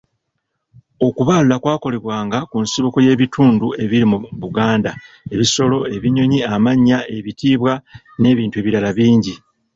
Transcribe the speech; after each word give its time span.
Okubaaluula 1.07 1.55
kwakolebwanga 1.63 2.37
ku 2.49 2.57
nsibuko 2.63 2.97
y’ebitundu 3.05 3.67
ebiri 3.83 4.05
mu 4.11 4.17
Buganda, 4.41 4.91
ebisolo, 5.33 5.77
ebinyonyi, 5.95 6.39
amannya, 6.55 6.97
ebitiibwa 7.17 7.73
n’ebintu 8.21 8.55
ebirala 8.61 8.89
bingi. 8.97 9.33